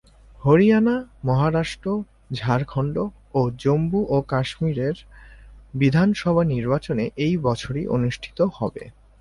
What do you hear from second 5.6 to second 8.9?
বিধানসভা নির্বাচনে এই বছরই অনুষ্ঠিত হবে।